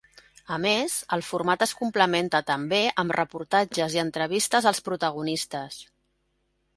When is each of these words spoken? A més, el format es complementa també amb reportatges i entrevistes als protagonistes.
A 0.53 0.55
més, 0.61 0.93
el 1.17 1.21
format 1.25 1.65
es 1.65 1.73
complementa 1.81 2.41
també 2.47 2.79
amb 3.03 3.15
reportatges 3.17 3.99
i 3.99 4.01
entrevistes 4.05 4.69
als 4.73 4.81
protagonistes. 4.89 5.79